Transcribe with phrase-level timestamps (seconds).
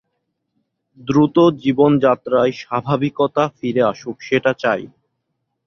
[0.99, 4.85] দ্রুত জীবনযাত্রায় স্বাভাবিকতা ফিরে আসুক, সেটা চায়।